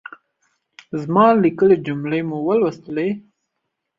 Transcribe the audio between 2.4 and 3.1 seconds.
ولوستلې؟